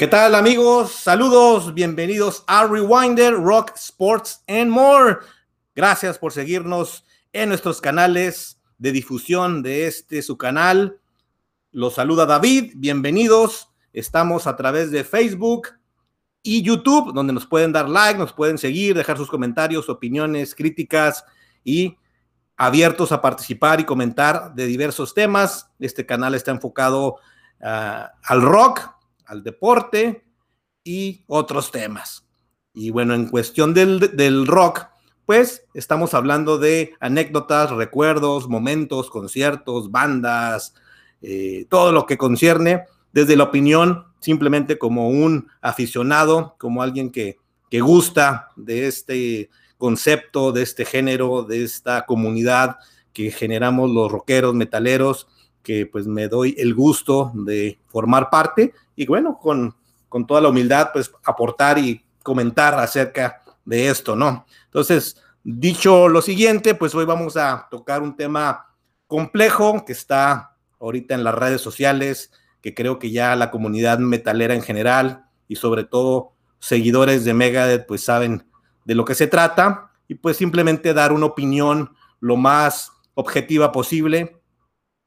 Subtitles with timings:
[0.00, 0.92] ¿Qué tal amigos?
[0.92, 5.18] Saludos, bienvenidos a Rewinder, Rock, Sports and More.
[5.74, 7.04] Gracias por seguirnos
[7.34, 10.98] en nuestros canales de difusión de este su canal.
[11.70, 13.68] Los saluda David, bienvenidos.
[13.92, 15.68] Estamos a través de Facebook
[16.42, 21.26] y YouTube, donde nos pueden dar like, nos pueden seguir, dejar sus comentarios, opiniones, críticas
[21.62, 21.98] y
[22.56, 25.70] abiertos a participar y comentar de diversos temas.
[25.78, 27.16] Este canal está enfocado
[27.60, 28.98] ah, al rock,
[29.30, 30.24] al deporte
[30.82, 32.26] y otros temas.
[32.74, 34.86] Y bueno, en cuestión del, rock,
[35.24, 40.74] pues estamos hablando de anécdotas, recuerdos, momentos, conciertos, bandas,
[41.22, 47.38] eh, todo lo que concierne desde la opinión, simplemente como un aficionado, como alguien que,
[47.70, 52.78] que gusta de este concepto, de este género, de esta comunidad
[53.12, 55.28] que generamos los rockeros, metaleros,
[55.62, 59.74] que pues me doy el gusto de formar parte y bueno, con,
[60.08, 64.46] con toda la humildad, pues aportar y comentar acerca de esto, ¿no?
[64.66, 68.66] Entonces, dicho lo siguiente, pues hoy vamos a tocar un tema
[69.06, 74.54] complejo que está ahorita en las redes sociales, que creo que ya la comunidad metalera
[74.54, 78.46] en general y sobre todo seguidores de Megadeth pues saben
[78.84, 84.39] de lo que se trata y pues simplemente dar una opinión lo más objetiva posible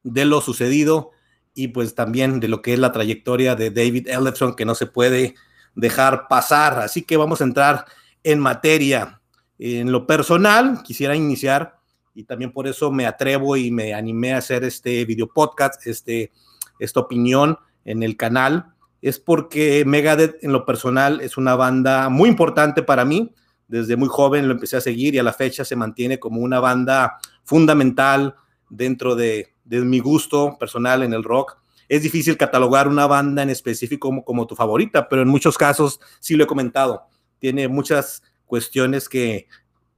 [0.04, 1.12] de lo sucedido
[1.56, 4.88] y pues también de lo que es la trayectoria de David Ellefson que no se
[4.88, 5.36] puede
[5.76, 6.80] dejar pasar.
[6.80, 7.86] Así que vamos a entrar
[8.23, 9.22] en materia.
[9.60, 11.78] En lo personal, quisiera iniciar
[12.16, 16.32] y también por eso me atrevo y me animé a hacer este video podcast, este,
[16.80, 22.30] esta opinión en el canal, es porque Megadeth en lo personal es una banda muy
[22.30, 23.33] importante para mí.
[23.67, 26.60] Desde muy joven lo empecé a seguir y a la fecha se mantiene como una
[26.60, 28.36] banda fundamental
[28.70, 31.58] dentro de, de mi gusto personal en el rock.
[31.90, 36.36] Es difícil catalogar una banda en específico como, tu favorita, pero en muchos casos sí
[36.36, 37.04] lo he comentado.
[37.40, 39.48] Tiene muchas cuestiones que,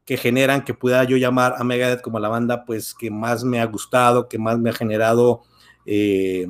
[0.03, 3.59] que generan que pueda yo llamar a Megadeth como la banda pues que más me
[3.59, 5.43] ha gustado, que más me ha generado
[5.85, 6.47] eh,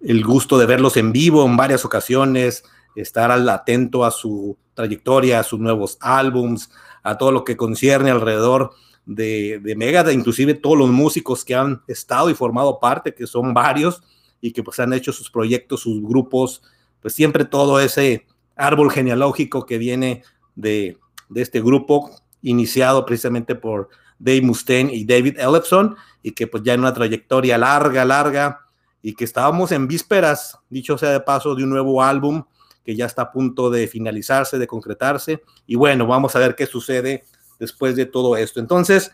[0.00, 2.64] el gusto de verlos en vivo en varias ocasiones,
[2.96, 6.70] estar al atento a su trayectoria, a sus nuevos álbums,
[7.02, 8.72] a todo lo que concierne alrededor
[9.06, 13.52] de, de Megadeth, inclusive todos los músicos que han estado y formado parte, que son
[13.54, 14.02] varios,
[14.40, 16.62] y que pues han hecho sus proyectos, sus grupos,
[17.00, 18.26] pues siempre todo ese
[18.56, 20.22] árbol genealógico que viene
[20.54, 20.98] de,
[21.28, 22.10] de este grupo,
[22.42, 27.58] iniciado precisamente por Dave Mustaine y David Ellefson, y que pues ya en una trayectoria
[27.58, 28.60] larga, larga,
[29.00, 32.44] y que estábamos en vísperas, dicho sea de paso, de un nuevo álbum
[32.84, 36.66] que ya está a punto de finalizarse, de concretarse, y bueno, vamos a ver qué
[36.66, 37.24] sucede
[37.62, 38.58] después de todo esto.
[38.58, 39.12] Entonces,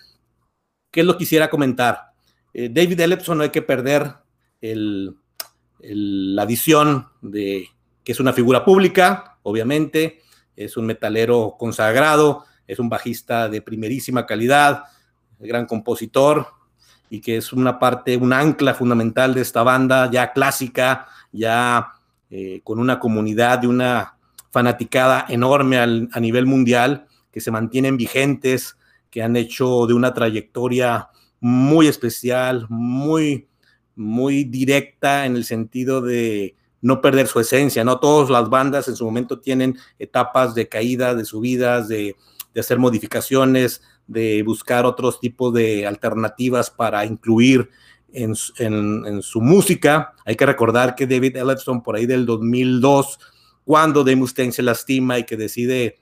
[0.90, 2.12] ¿qué es lo que quisiera comentar?
[2.54, 4.14] Eh, David Ellefson no hay que perder
[5.80, 7.68] la visión de
[8.02, 10.22] que es una figura pública, obviamente,
[10.56, 14.84] es un metalero consagrado, es un bajista de primerísima calidad,
[15.38, 16.46] gran compositor
[17.10, 21.92] y que es una parte, un ancla fundamental de esta banda ya clásica, ya
[22.30, 24.16] eh, con una comunidad de una
[24.50, 27.07] fanaticada enorme a nivel mundial
[27.38, 28.76] que se mantienen vigentes,
[29.10, 33.46] que han hecho de una trayectoria muy especial, muy,
[33.94, 38.00] muy directa en el sentido de no perder su esencia, ¿no?
[38.00, 42.16] Todas las bandas en su momento tienen etapas de caída, de subidas, de,
[42.52, 47.70] de hacer modificaciones, de buscar otros tipos de alternativas para incluir
[48.12, 50.14] en, en, en, su música.
[50.24, 53.20] Hay que recordar que David Ellefson por ahí del 2002,
[53.64, 56.00] cuando Dave se lastima y que decide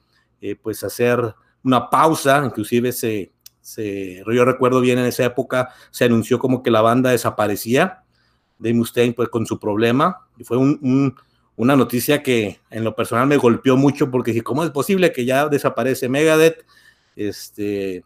[0.50, 1.34] eh, pues hacer
[1.64, 6.70] una pausa, inclusive se, se, yo recuerdo bien en esa época, se anunció como que
[6.70, 8.04] la banda desaparecía,
[8.58, 13.38] de Mustaine pues con su problema, y fue una noticia que en lo personal me
[13.38, 16.64] golpeó mucho porque dije, ¿cómo es posible que ya desaparece Megadeth?
[17.16, 18.04] Este,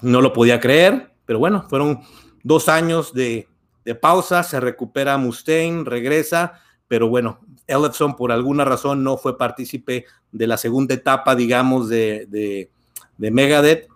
[0.00, 2.00] no lo podía creer, pero bueno, fueron
[2.42, 3.48] dos años de,
[3.84, 10.04] de pausa, se recupera Mustaine, regresa, pero bueno, Ellefson por alguna razón no fue partícipe
[10.32, 12.70] de la segunda etapa, digamos, de, de,
[13.18, 13.88] de, Megadeth,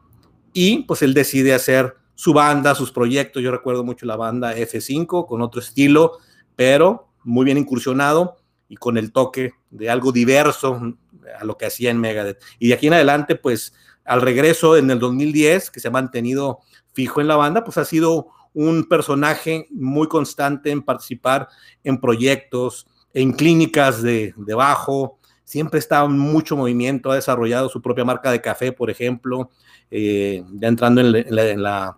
[0.52, 5.26] y pues él decide hacer su banda, sus proyectos, yo recuerdo mucho la banda F5
[5.26, 6.18] con otro estilo,
[6.56, 8.36] pero muy bien incursionado
[8.68, 10.94] y con el toque de algo diverso
[11.38, 12.42] a lo que hacía en Megadeth.
[12.58, 16.60] Y de aquí en adelante, pues al regreso en el 2010, que se ha mantenido
[16.92, 21.48] fijo en la banda, pues ha sido un personaje muy constante en participar
[21.84, 25.20] en proyectos, en clínicas de, de bajo,
[25.50, 29.50] siempre está mucho movimiento, ha desarrollado su propia marca de café, por ejemplo,
[29.90, 31.96] eh, ya entrando en, la,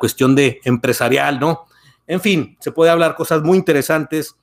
[0.00, 1.66] cuestión de empresarial, ¿no?
[2.06, 4.36] En fin, se puede hablar cosas muy interesantes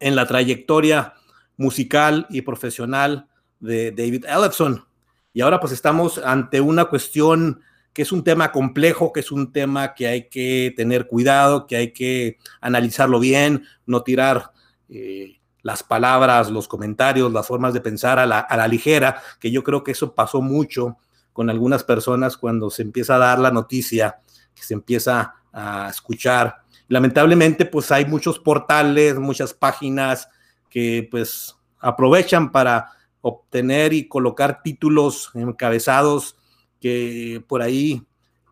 [0.00, 1.14] en la trayectoria
[1.56, 3.28] musical y profesional
[3.60, 4.84] de David Ellefson.
[5.32, 7.60] Y ahora pues estamos ante una cuestión
[7.98, 11.74] que es un tema complejo, que es un tema que hay que tener cuidado, que
[11.74, 14.52] hay que analizarlo bien, no tirar
[14.88, 19.50] eh, las palabras, los comentarios, las formas de pensar a la, a la ligera, que
[19.50, 20.96] yo creo que eso pasó mucho
[21.32, 24.20] con algunas personas cuando se empieza a dar la noticia,
[24.54, 26.58] que se empieza a escuchar.
[26.86, 30.28] Lamentablemente, pues hay muchos portales, muchas páginas
[30.70, 32.92] que pues aprovechan para
[33.22, 36.36] obtener y colocar títulos encabezados
[36.80, 38.02] que por ahí,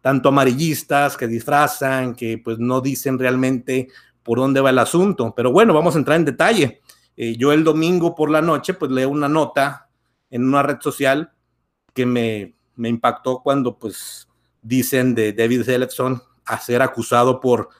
[0.00, 3.88] tanto amarillistas, que disfrazan, que pues no dicen realmente
[4.22, 5.32] por dónde va el asunto.
[5.36, 6.80] Pero bueno, vamos a entrar en detalle.
[7.16, 9.88] Eh, yo el domingo por la noche pues leo una nota
[10.30, 11.32] en una red social
[11.94, 14.28] que me, me impactó cuando pues
[14.62, 17.70] dicen de David Selecson a ser acusado por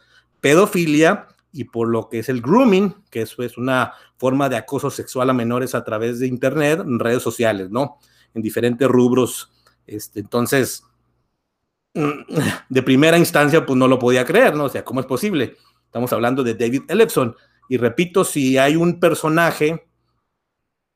[0.41, 4.91] pedofilia y por lo que es el grooming, que eso es una forma de acoso
[4.91, 7.99] sexual a menores a través de Internet, en redes sociales, ¿no?
[8.35, 9.51] En diferentes rubros.
[9.87, 10.85] Este, entonces,
[12.69, 14.65] de primera instancia, pues no lo podía creer, ¿no?
[14.65, 15.57] O sea, ¿cómo es posible?
[15.85, 17.35] Estamos hablando de David Ellefson.
[17.69, 19.89] Y repito, si hay un personaje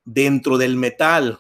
[0.05, 1.39] dentro del metal,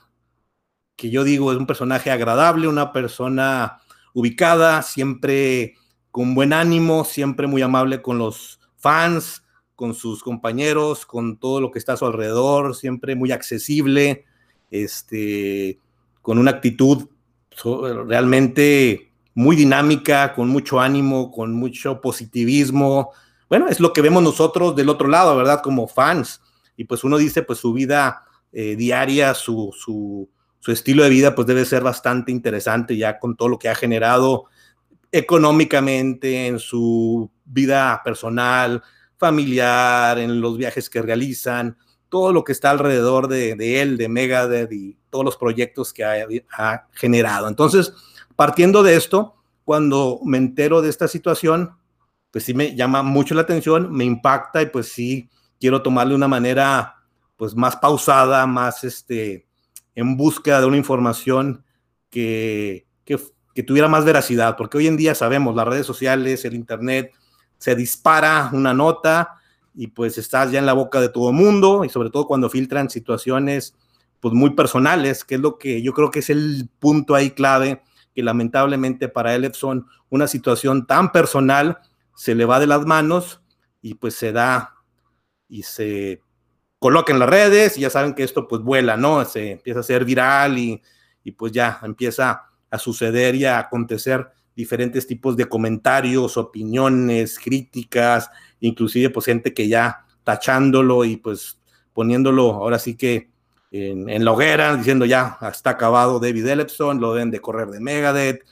[0.96, 3.80] que yo digo es un personaje agradable, una persona
[4.12, 5.74] ubicada, siempre
[6.10, 9.44] con buen ánimo, siempre muy amable con los fans,
[9.76, 14.24] con sus compañeros, con todo lo que está a su alrededor, siempre muy accesible,
[14.70, 15.78] este,
[16.22, 17.08] con una actitud
[18.06, 23.12] realmente muy dinámica, con mucho ánimo, con mucho positivismo.
[23.48, 25.60] Bueno, es lo que vemos nosotros del otro lado, ¿verdad?
[25.62, 26.40] Como fans.
[26.76, 30.28] Y pues uno dice, pues su vida eh, diaria, su, su,
[30.58, 33.74] su, estilo de vida, pues debe ser bastante interesante ya con todo lo que ha
[33.74, 34.46] generado
[35.12, 38.82] económicamente, en su vida personal,
[39.16, 41.76] familiar, en los viajes que realizan,
[42.08, 46.86] todo lo que está alrededor de, él, de Megadeth y todos los proyectos que ha,
[46.92, 47.48] generado.
[47.48, 47.92] Entonces,
[48.36, 49.34] partiendo de esto,
[49.64, 51.72] cuando me entero de esta situación,
[52.30, 55.28] pues sí me llama mucho la atención, me impacta y pues sí
[55.58, 56.96] quiero tomarle una manera
[57.36, 59.46] pues más pausada, más este,
[59.94, 61.64] en búsqueda de una información
[62.08, 63.18] que, que,
[63.54, 67.12] que tuviera más veracidad, porque hoy en día sabemos, las redes sociales, el Internet,
[67.58, 69.40] se dispara una nota
[69.74, 72.50] y pues estás ya en la boca de todo el mundo y sobre todo cuando
[72.50, 73.74] filtran situaciones
[74.20, 77.82] pues muy personales, que es lo que yo creo que es el punto ahí clave,
[78.14, 81.78] que lamentablemente para él son una situación tan personal
[82.14, 83.40] se le va de las manos
[83.80, 84.74] y pues se da
[85.48, 86.20] y se
[86.78, 89.24] coloca en las redes y ya saben que esto pues vuela, ¿no?
[89.24, 90.82] Se empieza a ser viral y,
[91.24, 98.30] y pues ya empieza a suceder y a acontecer diferentes tipos de comentarios, opiniones, críticas,
[98.60, 101.58] inclusive pues gente que ya tachándolo y pues
[101.92, 103.30] poniéndolo ahora sí que
[103.70, 108.44] en, la hoguera, diciendo ya está acabado David Ellefson, lo deben de correr de Megadeth,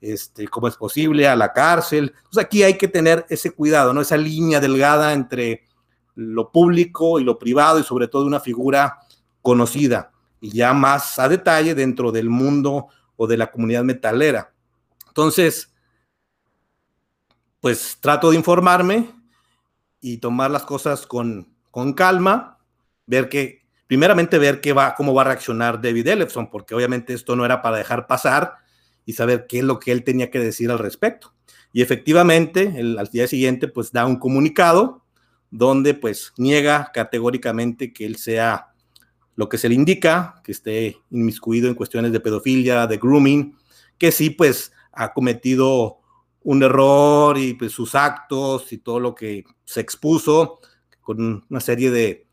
[0.00, 2.14] este, cómo es posible, a la cárcel.
[2.30, 4.00] Pues aquí hay que tener ese cuidado, ¿no?
[4.00, 5.64] Esa línea delgada entre
[6.14, 9.00] lo público y lo privado y sobre todo una figura
[9.42, 14.52] conocida y ya más a detalle dentro del mundo o de la comunidad metalera.
[15.08, 15.72] Entonces,
[17.60, 19.10] pues trato de informarme
[20.00, 22.58] y tomar las cosas con, con calma,
[23.06, 27.36] ver que, primeramente ver qué va, cómo va a reaccionar David Ellefson, porque obviamente esto
[27.36, 28.54] no era para dejar pasar
[29.04, 31.32] y saber qué es lo que él tenía que decir al respecto.
[31.72, 35.04] Y efectivamente, al día siguiente, pues da un comunicado
[35.50, 38.68] donde pues niega categóricamente que él sea
[39.36, 43.56] lo que se le indica, que esté inmiscuido en cuestiones de pedofilia, de grooming,
[43.98, 45.98] que sí, pues ha cometido
[46.42, 50.60] un error y pues, sus actos y todo lo que se expuso
[51.02, 52.26] con una serie de,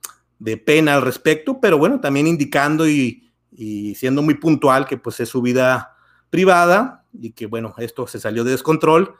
[0.43, 5.21] de pena al respecto, pero bueno, también indicando y, y, siendo muy puntual que pues
[5.21, 5.95] es su vida
[6.29, 9.15] privada y que bueno, esto se salió de descontrol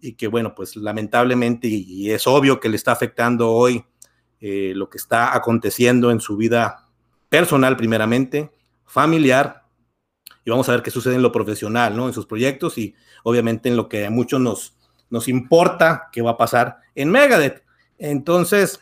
[0.00, 3.84] y que bueno, pues lamentablemente y, es obvio que le está afectando hoy
[4.40, 6.86] eh, lo que está aconteciendo en su vida
[7.28, 8.52] personal primeramente,
[8.86, 9.64] familiar
[10.44, 12.06] y vamos a ver qué sucede en lo profesional, ¿no?
[12.06, 12.94] En sus proyectos y
[13.24, 14.76] obviamente en lo que a muchos nos,
[15.10, 17.64] nos importa qué va a pasar en Megadeth.
[17.98, 18.78] Entonces,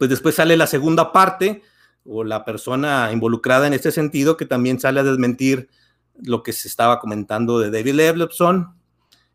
[0.00, 1.62] pues después sale la segunda parte
[2.06, 5.68] o la persona involucrada en este sentido que también sale a desmentir
[6.22, 8.80] lo que se estaba comentando de David Leblebson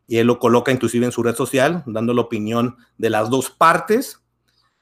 [0.08, 3.48] y él lo coloca inclusive en su red social, dando la opinión de las dos
[3.48, 4.24] partes.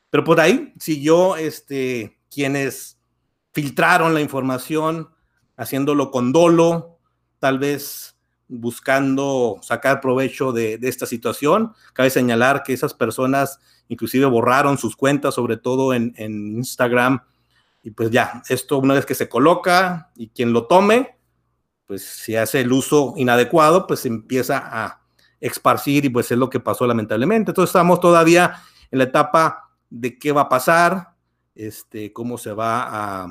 [0.09, 2.99] Pero por ahí siguió este, quienes
[3.53, 5.11] filtraron la información
[5.59, 6.99] haciéndolo con dolo,
[7.41, 8.14] tal vez
[8.49, 11.73] buscando sacar provecho de, esta situación.
[11.93, 17.21] Cabe señalar que esas personas inclusive borraron sus cuentas, sobre todo en, Instagram,
[17.83, 21.19] y pues ya, esto una vez que se coloca y quien lo tome,
[21.87, 25.03] pues si hace el uso inadecuado, pues empieza a
[25.39, 27.51] esparcir y pues es lo que pasó lamentablemente.
[27.51, 31.15] Entonces estamos todavía en la etapa de qué va a pasar,
[31.55, 33.29] este, cómo se va a,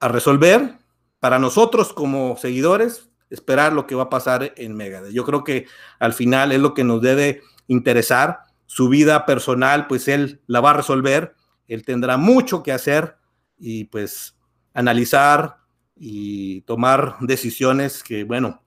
[0.00, 0.78] a resolver.
[1.20, 5.12] Para nosotros como seguidores, esperar lo que va a pasar en Megadeth.
[5.12, 5.66] Yo creo que
[5.98, 8.40] al final es lo que nos debe interesar.
[8.66, 11.34] Su vida personal, pues él la va a resolver.
[11.66, 13.16] Él tendrá mucho que hacer
[13.58, 14.36] y pues
[14.74, 15.58] analizar
[15.96, 18.62] y tomar decisiones que, bueno,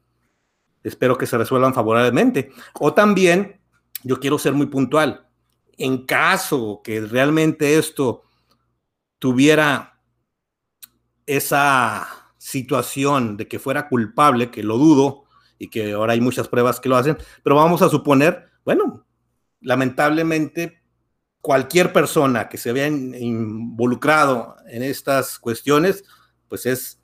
[0.84, 2.52] espero que se resuelvan favorablemente.
[2.80, 3.60] O también,
[4.04, 5.28] yo quiero ser muy puntual,
[5.78, 8.24] en caso que realmente esto
[9.20, 10.00] tuviera
[11.26, 15.24] esa situación de que fuera culpable, que lo dudo
[15.58, 19.04] y que ahora hay muchas pruebas que lo hacen, pero vamos a suponer, bueno,
[19.62, 20.84] lamentablemente
[21.42, 26.04] cualquier persona que se vea involucrado en estas cuestiones,
[26.48, 27.02] pues es,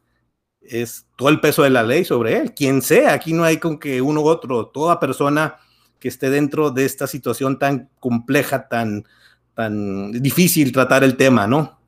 [0.62, 3.79] es todo el peso de la ley sobre él, quien sea, aquí no hay con
[3.79, 5.55] que uno u otro, toda persona
[6.00, 9.05] que esté dentro de esta situación tan compleja, tan,
[9.55, 11.79] tan difícil tratar el tema, ¿no?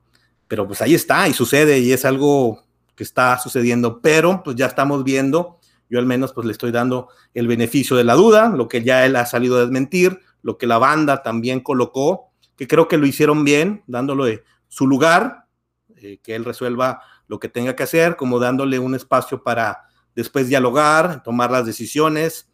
[0.48, 2.63] Pero pues ahí está y sucede y es algo
[2.94, 5.58] que está sucediendo, pero pues ya estamos viendo,
[5.90, 9.04] yo al menos pues le estoy dando el beneficio de la duda, lo que ya
[9.06, 13.06] él ha salido a desmentir, lo que la banda también colocó, que creo que lo
[13.06, 15.46] hicieron bien, dándole su lugar,
[15.96, 19.84] eh, que él resuelva lo que tenga que hacer, como dándole un espacio para
[20.14, 22.48] después dialogar, tomar las decisiones,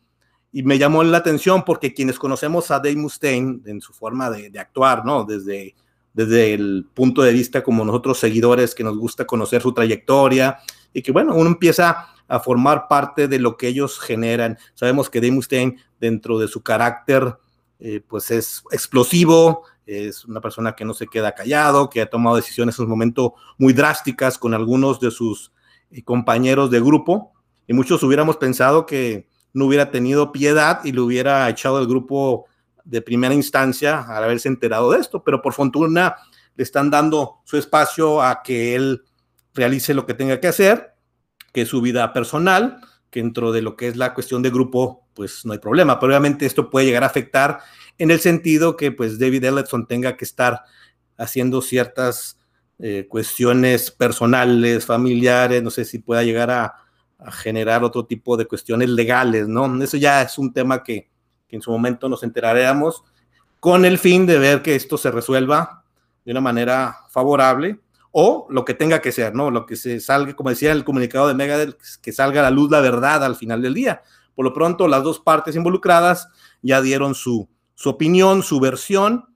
[0.53, 4.59] y me llamó la atención porque quienes conocemos a Dave Mustaine en su forma de,
[4.59, 5.25] actuar, ¿no?
[5.25, 5.77] Desde,
[6.13, 10.59] desde el punto de vista como nosotros seguidores que nos gusta conocer su trayectoria
[10.93, 14.59] y que, bueno, uno empieza a formar parte de lo que ellos generan.
[14.75, 17.37] Sabemos que Dave dentro de su carácter,
[17.79, 22.37] eh, pues es explosivo, es una persona que no se queda callado, que ha tomado
[22.37, 25.53] decisiones en un momento muy drásticas con algunos de sus
[25.91, 27.33] eh, compañeros de grupo,
[27.67, 32.47] y muchos hubiéramos pensado que no hubiera tenido piedad y lo hubiera echado del grupo
[32.85, 36.17] de primera instancia al haberse enterado de esto, pero por fortuna
[36.57, 39.05] le están dando su espacio a que él
[39.55, 40.95] realice lo que tenga que hacer,
[41.53, 45.09] que es su vida personal, que dentro de lo que es la cuestión de grupo,
[45.15, 47.61] pues no hay problema, pero obviamente esto puede llegar a afectar
[47.99, 50.63] en el sentido que pues David Ellison tenga que estar
[51.19, 52.39] haciendo ciertas
[52.79, 56.75] eh, cuestiones personales, familiares, no sé si pueda llegar a,
[57.19, 59.83] a generar otro tipo de cuestiones legales, ¿no?
[59.83, 61.11] Eso ya es un tema que,
[61.57, 63.05] en su momento nos enteraremos
[63.61, 65.85] con el fin de ver que esto se resuelva
[66.25, 67.81] de una manera favorable
[68.13, 69.51] o lo que tenga que ser, ¿no?
[69.51, 72.71] Lo que se salga, como decía el comunicado de Megadeth, que salga a la luz
[72.71, 74.03] la verdad al final del día.
[74.35, 76.29] Por lo pronto, las dos partes involucradas
[76.63, 79.27] ya dieron su, su opinión, su versión,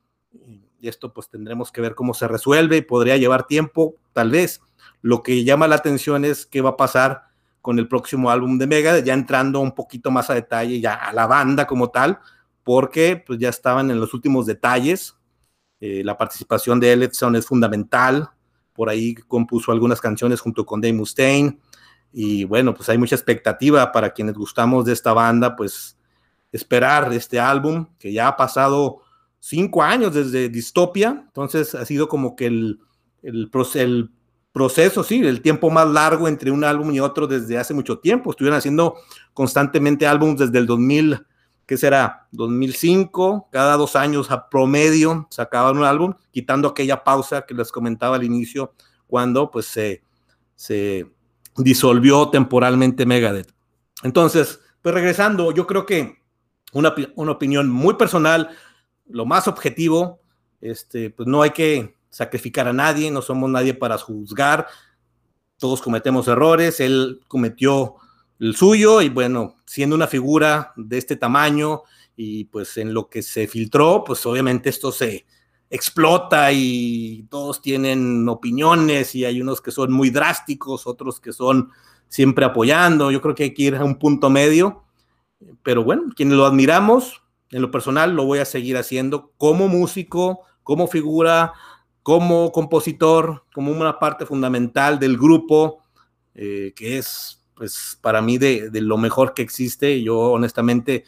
[0.80, 4.60] y esto pues tendremos que ver cómo se resuelve y podría llevar tiempo, tal vez.
[5.02, 7.24] Lo que llama la atención es qué va a pasar
[7.64, 11.14] con el próximo álbum de Mega, ya entrando un poquito más a detalle ya a
[11.14, 12.18] la banda como tal,
[12.62, 15.16] porque pues ya estaban en los últimos detalles.
[15.80, 18.28] Eh, la participación de Edson es fundamental,
[18.74, 21.58] por ahí compuso algunas canciones junto con Dave Mustaine,
[22.12, 25.96] y bueno, pues hay mucha expectativa para quienes gustamos de esta banda, pues
[26.52, 29.00] esperar este álbum, que ya ha pasado
[29.40, 32.80] cinco años desde Distopia, entonces ha sido como que el,
[33.22, 34.10] el, el
[34.54, 38.30] proceso, sí, el tiempo más largo entre un álbum y otro desde hace mucho tiempo.
[38.30, 38.94] Estuvieron haciendo
[39.32, 41.26] constantemente álbumes desde el 2000,
[41.66, 42.28] ¿qué será?
[42.30, 48.14] 2005, cada dos años a promedio sacaban un álbum, quitando aquella pausa que les comentaba
[48.14, 48.74] al inicio,
[49.08, 50.04] cuando pues se,
[50.54, 51.04] se
[51.56, 53.52] disolvió temporalmente Megadeth.
[54.04, 56.22] Entonces, pues regresando, yo creo que
[56.72, 58.50] una, una opinión muy personal,
[59.08, 60.20] lo más objetivo,
[60.60, 64.68] este, pues no hay que sacrificar a nadie, no somos nadie para juzgar,
[65.58, 67.96] todos cometemos errores, él cometió
[68.38, 71.82] el suyo y bueno, siendo una figura de este tamaño
[72.14, 75.26] y pues en lo que se filtró, pues obviamente esto se
[75.68, 81.72] explota y todos tienen opiniones y hay unos que son muy drásticos, otros que son
[82.08, 84.84] siempre apoyando, yo creo que hay que ir a un punto medio,
[85.64, 90.42] pero bueno, quienes lo admiramos, en lo personal lo voy a seguir haciendo como músico,
[90.62, 91.54] como figura
[92.04, 95.82] como compositor, como una parte fundamental del grupo,
[96.34, 100.02] eh, que es, pues, para mí de, lo mejor que existe.
[100.02, 101.04] Yo, honestamente,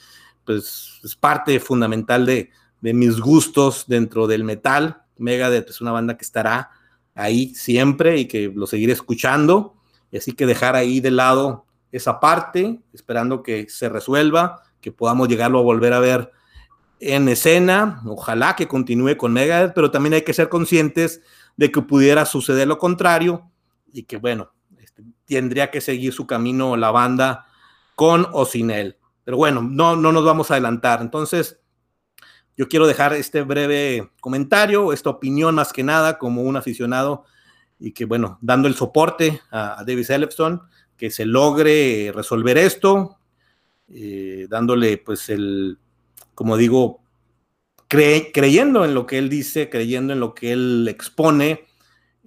[0.46, 2.50] pues, es parte fundamental de,
[2.80, 5.02] mis gustos dentro del metal.
[5.18, 6.70] Megadeth es una banda que estará
[7.14, 9.74] ahí siempre y que lo seguiré escuchando.
[10.16, 15.58] Así que dejar ahí de lado esa parte, esperando que se resuelva, que podamos llegarlo
[15.58, 16.32] a volver a ver
[17.00, 21.20] en escena, ojalá que continúe con Megadeth, pero también hay que ser conscientes
[21.56, 23.50] de que pudiera suceder lo contrario
[23.92, 27.46] y que, bueno, este, tendría que seguir su camino la banda
[27.94, 28.96] con o sin él.
[29.24, 31.00] Pero bueno, no, no nos vamos a adelantar.
[31.02, 31.58] Entonces,
[32.56, 37.24] yo quiero dejar este breve comentario, esta opinión más que nada como un aficionado
[37.78, 40.62] y que, bueno, dando el soporte a, David Ellefson,
[40.96, 43.18] que se logre resolver esto,
[43.88, 45.78] eh, dándole pues el,
[46.36, 47.00] como digo,
[47.88, 51.64] creyendo en lo que él dice, creyendo en lo que él expone.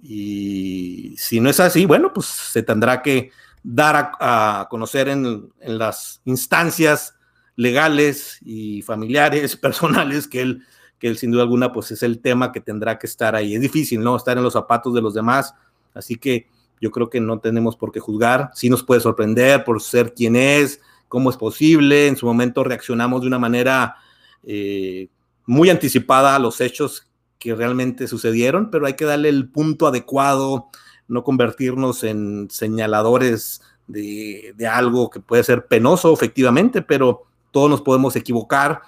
[0.02, 3.30] Y si no es así, bueno, pues se tendrá que
[3.62, 7.14] dar a, conocer en, las instancias
[7.54, 10.64] legales y familiares, personales, que él,
[10.98, 13.54] que él sin duda alguna, pues es el tema que tendrá que estar ahí.
[13.54, 14.16] Es difícil, ¿no?
[14.16, 15.54] Estar en los zapatos de los demás.
[15.94, 16.48] Así que
[16.80, 18.50] yo creo que no tenemos por qué juzgar.
[18.54, 22.06] Sí nos puede sorprender por ser quien es, cómo es posible.
[22.06, 23.96] En su momento reaccionamos de una manera
[24.44, 25.08] eh,
[25.44, 30.68] muy anticipada a los hechos que realmente sucedieron, pero hay que darle el punto adecuado,
[31.08, 38.14] no convertirnos en señaladores de, algo que puede ser penoso, efectivamente, pero todos nos podemos
[38.14, 38.82] equivocar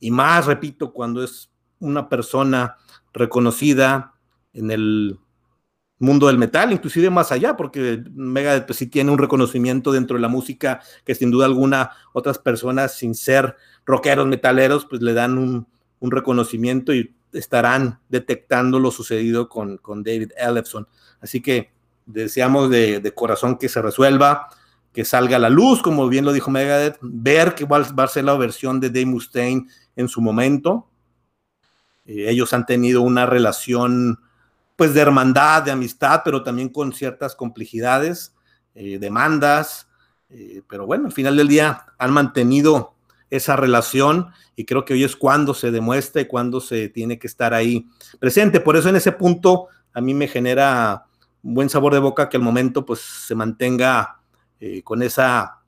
[0.00, 2.76] y más, repito, cuando es una persona
[3.12, 4.14] reconocida
[4.54, 5.18] en el
[5.98, 10.20] mundo del metal, inclusive más allá, porque Megadeth pues, sí tiene un reconocimiento dentro de
[10.20, 15.38] la música que sin duda alguna otras personas sin ser rockeros, metaleros, pues le dan
[15.38, 15.66] un,
[16.00, 20.86] un reconocimiento y estarán detectando lo sucedido con, con David Ellefson.
[21.20, 21.70] Así que
[22.06, 24.48] deseamos de, corazón que se resuelva,
[24.92, 28.24] que salga a la luz, como bien lo dijo Megadeth, ver que va, a ser
[28.24, 30.88] la versión de Dave Mustaine en su momento.
[32.06, 34.20] Eh, ellos han tenido una relación
[34.76, 38.34] pues de hermandad, de amistad, pero también con ciertas complejidades,
[38.74, 39.88] eh, demandas,
[40.28, 42.94] eh, pero bueno, al final del día han mantenido
[43.30, 47.26] esa relación y creo que hoy es cuando se demuestra y cuando se tiene que
[47.26, 47.88] estar ahí
[48.20, 48.60] presente.
[48.60, 51.06] Por eso en ese punto a mí me genera
[51.42, 54.20] un buen sabor de boca que al momento pues se mantenga
[54.60, 55.62] eh, con esa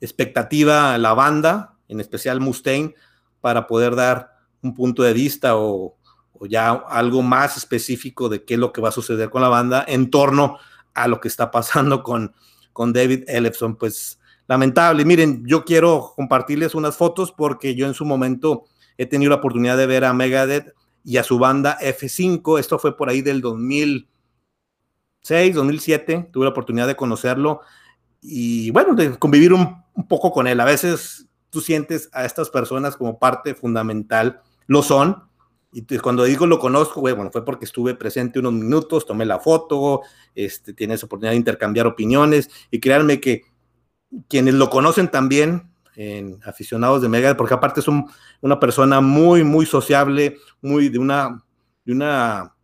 [0.00, 2.94] expectativa la banda, en especial Mustaine,
[3.40, 5.96] para poder dar un punto de vista o,
[6.46, 9.84] ya algo más específico de qué es lo que va a suceder con la banda
[9.86, 10.58] en torno
[10.94, 12.34] a lo que está pasando con,
[12.72, 13.76] con David Ellefson.
[13.76, 15.04] Pues lamentable.
[15.04, 18.64] Miren, yo quiero compartirles unas fotos porque yo en su momento
[18.98, 20.74] he tenido la oportunidad de ver a Megadeth
[21.04, 22.58] y a su banda F5.
[22.58, 26.30] Esto fue por ahí del 2006, 2007.
[26.32, 27.60] Tuve la oportunidad de conocerlo
[28.20, 30.60] y bueno, de convivir un, poco con él.
[30.60, 35.24] A veces tú sientes a estas personas como parte fundamental, lo son.
[35.72, 40.02] Y cuando digo lo conozco, bueno, fue porque estuve presente unos minutos, tomé la foto,
[40.34, 43.42] este, tienes oportunidad de intercambiar opiniones y créanme que
[44.28, 49.66] quienes lo conocen también, en aficionados de Mega, porque aparte es una persona muy, muy
[49.66, 51.42] sociable, muy de una,
[51.84, 52.54] de una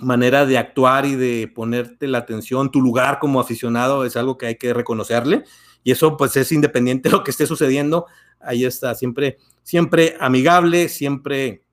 [0.00, 4.46] manera de actuar y de ponerte la atención, tu lugar como aficionado es algo que
[4.46, 5.44] hay que reconocerle
[5.82, 8.06] y eso pues es independiente de lo que esté sucediendo,
[8.40, 11.64] ahí está, siempre, siempre amigable, siempre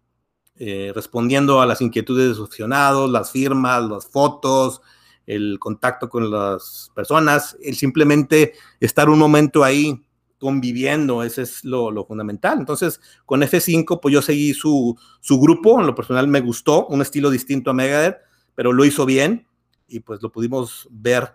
[0.58, 4.82] eh, respondiendo a las inquietudes de sus aficionados, las firmas, las fotos,
[5.26, 10.06] el contacto con las personas, el simplemente estar un momento ahí
[10.40, 12.60] conviviendo, ese es lo, fundamental.
[12.60, 17.02] Entonces, con F5, pues yo seguí su, su, grupo, en lo personal me gustó, un
[17.02, 18.18] estilo distinto a Megadeth,
[18.54, 19.48] pero lo hizo bien
[19.88, 21.34] y pues lo pudimos ver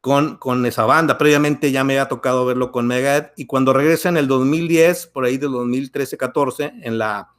[0.00, 1.18] con, con esa banda.
[1.18, 5.24] Previamente ya me había tocado verlo con Megadeth y cuando regresa en el 2010, por
[5.24, 7.35] ahí del 2013-14, en la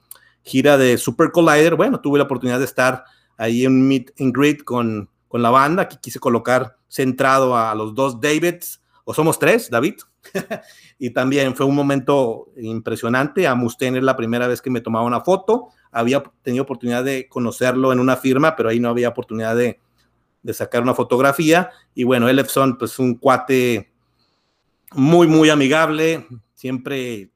[0.48, 3.04] gira de Super Collider, bueno, tuve la oportunidad de estar
[3.38, 7.94] ahí en Meet and Greet con, con la banda, que quise colocar centrado a los
[7.94, 9.96] dos Davids, o somos tres, David.
[11.00, 13.48] y también fue un momento impresionante.
[13.48, 15.70] A Mustaine es la primera vez que me tomaba una foto.
[15.92, 19.80] Había tenido oportunidad de conocerlo en una firma, pero ahí no había oportunidad de,
[20.44, 21.70] de sacar una fotografía.
[21.94, 23.94] Y bueno, Elefson, pues un cuate
[24.94, 27.32] muy, muy amigable, siempre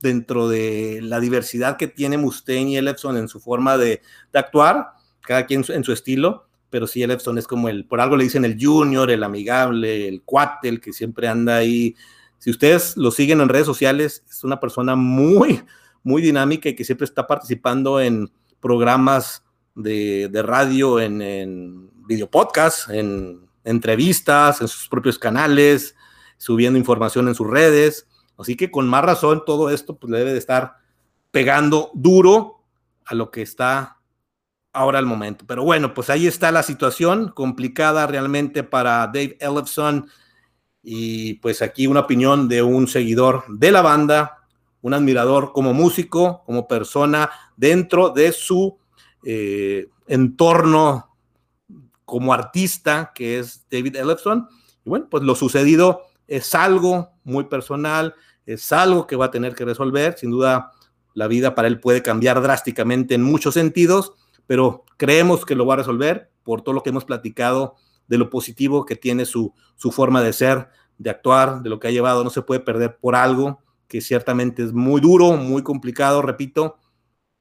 [0.00, 5.46] dentro de la diversidad que tiene Mustaine y Elefson en su forma de, actuar, cada
[5.46, 8.44] quien en su estilo pero sí el Epson es como el, por algo le dicen
[8.44, 11.96] el junior, el amigable, el cuate, el que siempre anda ahí.
[12.38, 15.62] Si ustedes lo siguen en redes sociales, es una persona muy,
[16.02, 18.30] muy dinámica y que siempre está participando en
[18.60, 25.94] programas de, radio, en, en video podcast, en entrevistas, en sus propios canales,
[26.36, 28.07] subiendo información en sus redes.
[28.38, 30.76] Así que con más razón todo esto pues, le debe de estar
[31.30, 32.62] pegando duro
[33.04, 33.98] a lo que está
[34.72, 35.44] ahora el momento.
[35.46, 40.08] Pero bueno, pues ahí está la situación, complicada realmente para Dave Ellefson.
[40.82, 44.38] Y pues aquí una opinión de un seguidor de la banda,
[44.80, 48.78] un admirador como músico, como persona dentro de su
[49.24, 51.16] eh, entorno
[52.04, 54.48] como artista, que es David Ellefson.
[54.84, 58.14] Y bueno, pues lo sucedido es algo muy personal,
[58.48, 60.16] es algo que va a tener que resolver.
[60.16, 60.72] Sin duda,
[61.12, 64.14] la vida para él puede cambiar drásticamente en muchos sentidos,
[64.46, 68.30] pero creemos que lo va a resolver por todo lo que hemos platicado de lo
[68.30, 72.24] positivo que tiene su, su forma de ser, de actuar, de lo que ha llevado.
[72.24, 76.78] No se puede perder por algo que ciertamente es muy duro, muy complicado, repito,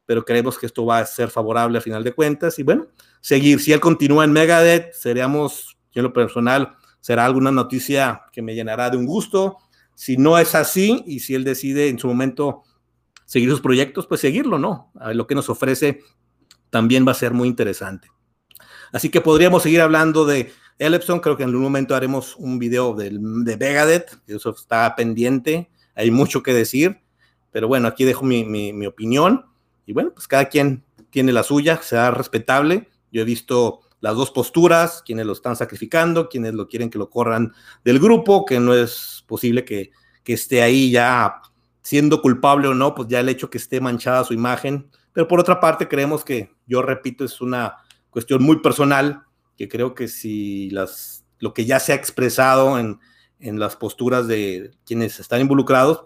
[0.06, 2.60] pero creemos que esto va a ser favorable a final de cuentas.
[2.60, 2.88] Y bueno,
[3.22, 3.62] seguir.
[3.62, 8.56] Si él continúa en Megadeth, seríamos, yo en lo personal, será alguna noticia que me
[8.56, 9.58] llenará de un gusto.
[9.98, 12.62] Si no es así y si él decide en su momento
[13.26, 14.92] seguir sus proyectos, pues seguirlo, ¿no?
[15.00, 16.02] A lo que nos ofrece
[16.70, 18.12] también va a ser muy interesante.
[18.92, 22.94] Así que podríamos seguir hablando de Elepson, creo que en algún momento haremos un video
[22.94, 27.02] de, de Megadeth, eso está pendiente, hay mucho que decir,
[27.52, 29.48] pero bueno, aquí dejo mi, opinión
[29.88, 32.88] y bueno, pues cada quien tiene la suya, sea respetable.
[33.12, 37.10] Yo he visto las dos posturas, quienes lo están sacrificando, quienes lo quieren que lo
[37.10, 39.92] corran del grupo, que no es posible que,
[40.24, 41.42] que esté ahí ya
[41.82, 44.90] siendo culpable o no, pues ya el hecho que esté manchada su imagen.
[45.14, 47.78] Pero por otra parte, creemos que, yo repito, es una
[48.10, 49.24] cuestión muy personal,
[49.58, 53.00] que creo que si las, lo que ya se ha expresado en,
[53.40, 56.04] en las posturas de quienes están involucrados,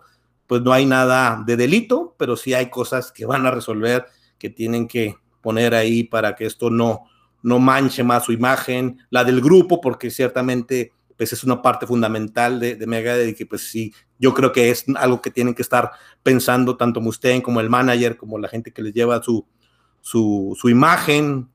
[0.48, 4.06] pues no hay nada de delito, pero sí hay cosas que van a resolver,
[4.38, 7.06] que tienen que poner ahí para que esto no,
[7.44, 12.60] no manche más su imagen, la del grupo, porque ciertamente pues es una parte fundamental
[12.60, 15.62] de, de Megadeth y que pues sí, yo creo que es algo que tienen que
[15.62, 15.92] estar
[16.24, 19.46] pensando tanto Mustaine como el manager, como la gente que les lleva su,
[20.02, 21.52] su, su imagen,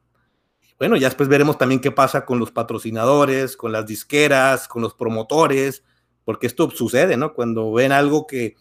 [0.79, 4.95] bueno, ya después veremos también qué pasa con los patrocinadores, con las disqueras, con los
[4.95, 5.83] promotores,
[6.25, 7.33] porque esto sucede, ¿no?
[7.33, 8.57] Cuando ven algo que,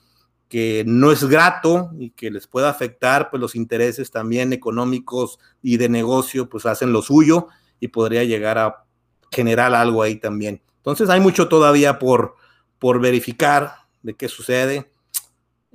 [0.49, 5.77] que no es grato y que les pueda afectar, pues los intereses también económicos y
[5.77, 7.47] de negocio, pues hacen lo suyo
[7.79, 8.85] y podría llegar a
[9.31, 10.61] generar algo ahí también.
[10.77, 12.35] Entonces hay mucho todavía por,
[12.79, 14.91] por verificar de qué sucede.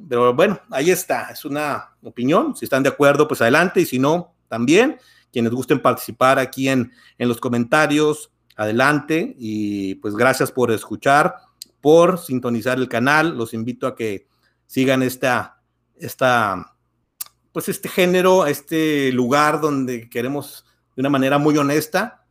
[0.08, 2.56] Pero bueno, ahí está, es una opinión.
[2.56, 4.98] Si están de acuerdo, pues adelante, y si no, también
[5.32, 11.36] quienes gusten participar aquí en, en los comentarios, adelante y pues gracias por escuchar,
[11.80, 13.36] por sintonizar el canal.
[13.36, 14.26] Los invito a que
[14.70, 15.60] sigan esta,
[15.96, 16.76] esta,
[17.50, 22.24] pues este género, este lugar donde queremos de una manera muy honesta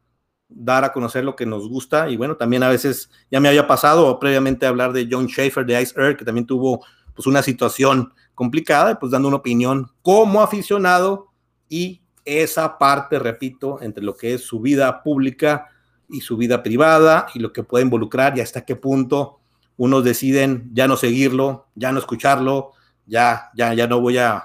[0.48, 2.10] dar a conocer lo que nos gusta.
[2.10, 5.82] Y bueno, también a veces ya me había pasado previamente hablar de John Schaefer de
[5.82, 6.80] Ice Earth, que también tuvo
[7.14, 11.34] pues una situación complicada, pues dando una opinión como aficionado.
[11.68, 15.68] Y esa parte, repito, entre lo que es su vida pública
[16.08, 19.39] y su vida privada y lo que puede involucrar y hasta qué punto
[19.80, 22.74] unos deciden ya no seguirlo, ya no escucharlo,
[23.06, 24.44] ya, ya, ya no voy a,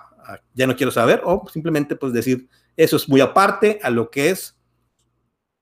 [0.54, 4.30] ya no quiero saber, o simplemente pues decir, eso es muy aparte a lo que
[4.30, 4.56] es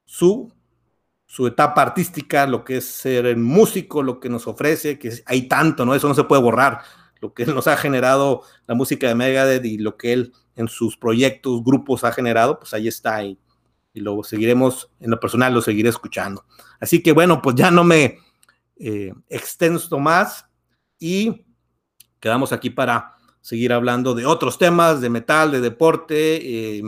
[0.05, 0.53] su,
[1.25, 5.87] su etapa artística, lo que es ser músico, lo que nos ofrece, que hay tanto,
[5.87, 5.95] ¿no?
[5.95, 6.83] Eso no se puede borrar,
[7.23, 10.99] lo que nos ha generado la música de Megadeth y lo que él en sus
[10.99, 13.39] proyectos, grupos ha generado, pues ahí está y,
[13.95, 16.45] y lo seguiremos, en lo personal lo seguiré escuchando.
[16.79, 18.19] Así que bueno, pues ya no me
[18.77, 20.47] eh, extenso más
[20.99, 21.45] y
[22.21, 26.83] quedamos aquí para seguir hablando de otros temas, de metal, de deporte, eh,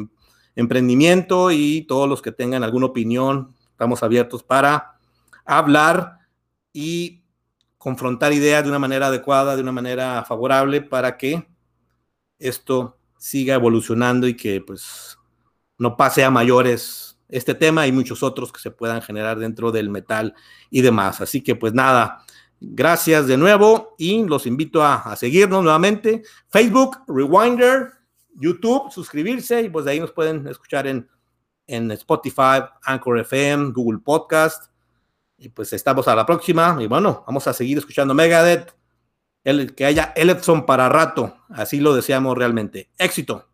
[0.54, 4.98] emprendimiento y todos los que tengan alguna opinión, estamos abiertos para
[5.44, 6.18] hablar
[6.72, 7.24] y
[7.76, 11.46] confrontar ideas de una manera adecuada, de una manera favorable para que
[12.38, 15.18] esto siga evolucionando y que pues
[15.76, 19.90] no pase a mayores este tema y muchos otros que se puedan generar dentro del
[19.90, 20.34] metal
[20.70, 21.20] y demás.
[21.20, 22.24] Así que pues nada,
[22.60, 26.22] gracias de nuevo y los invito a, a seguirnos nuevamente.
[26.48, 27.92] Facebook, Rewinder,
[28.34, 31.08] YouTube, suscribirse y pues de ahí nos pueden escuchar en,
[31.66, 34.70] en Spotify, Anchor FM, Google Podcast.
[35.36, 38.74] Y pues estamos a la próxima y bueno, vamos a seguir escuchando Megadeth
[39.44, 41.36] el, que haya Electron para rato.
[41.50, 42.90] Así lo deseamos realmente.
[42.98, 43.53] Éxito.